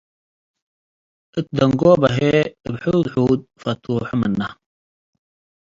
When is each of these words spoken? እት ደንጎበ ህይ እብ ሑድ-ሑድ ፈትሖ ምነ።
እት 1.37 1.47
ደንጎበ 1.57 2.01
ህይ 2.15 2.37
እብ 2.67 2.75
ሑድ-ሑድ 2.81 3.41
ፈትሖ 3.61 4.09
ምነ። 4.19 4.39